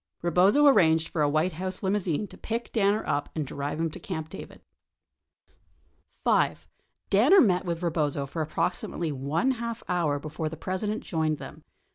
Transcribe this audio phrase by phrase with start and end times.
[0.23, 3.99] Eebozo arranged for a White House limousine to pick Danner up and drive him to
[3.99, 4.61] Camp David.
[6.23, 6.67] 5.
[7.11, 11.63] Danner met with Eebozo for approximately one half hour before the President joined them.